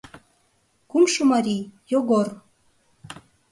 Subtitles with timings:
[0.89, 2.27] Кумшо марий— Йогор.